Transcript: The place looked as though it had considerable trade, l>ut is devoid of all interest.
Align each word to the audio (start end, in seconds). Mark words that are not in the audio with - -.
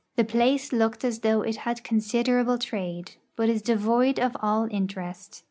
The 0.15 0.23
place 0.23 0.73
looked 0.73 1.05
as 1.05 1.19
though 1.19 1.43
it 1.43 1.57
had 1.57 1.83
considerable 1.83 2.57
trade, 2.57 3.17
l>ut 3.37 3.49
is 3.49 3.61
devoid 3.61 4.19
of 4.19 4.35
all 4.41 4.67
interest. 4.71 5.39